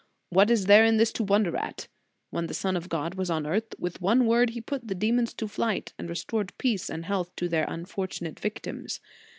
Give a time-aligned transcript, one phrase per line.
[0.31, 1.87] What is there in this to wonder at?
[2.31, 5.31] When the Son of God was on earth, with one word He put the demons
[5.35, 8.99] to flight, and restored peace and health to their unfortunate victims.